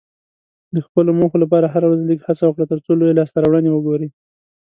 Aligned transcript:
د 0.75 0.77
خپلو 0.85 1.09
موخو 1.19 1.37
لپاره 1.43 1.71
هره 1.73 1.85
ورځ 1.87 2.01
لږه 2.09 2.25
هڅه 2.29 2.43
وکړه، 2.45 2.65
ترڅو 2.71 2.91
لویې 2.99 3.17
لاسته 3.19 3.37
راوړنې 3.41 3.69
وګورې. 3.71 4.07